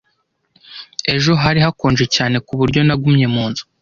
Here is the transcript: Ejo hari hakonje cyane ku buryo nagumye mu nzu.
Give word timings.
Ejo 1.13 1.31
hari 1.43 1.59
hakonje 1.65 2.05
cyane 2.15 2.35
ku 2.45 2.53
buryo 2.59 2.79
nagumye 2.87 3.27
mu 3.35 3.43
nzu. 3.49 3.63